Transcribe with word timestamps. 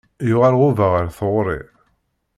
Yuɣal 0.29 0.55
Yuba 0.61 0.85
ɣer 0.93 1.05
tɣuri. 1.17 1.59